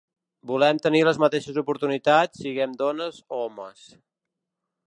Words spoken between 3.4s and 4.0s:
homes.